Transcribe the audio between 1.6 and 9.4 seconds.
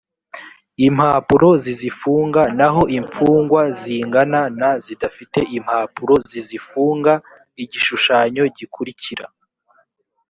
zizifunga naho imfungwa zingana na zidafite impapuro zizifunga igishushanyo gikurikira